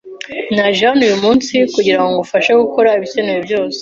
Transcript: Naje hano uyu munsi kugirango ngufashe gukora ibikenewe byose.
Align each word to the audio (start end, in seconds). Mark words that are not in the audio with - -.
Naje 0.55 0.81
hano 0.89 1.01
uyu 1.07 1.17
munsi 1.23 1.53
kugirango 1.73 2.09
ngufashe 2.11 2.51
gukora 2.63 2.89
ibikenewe 2.97 3.39
byose. 3.47 3.69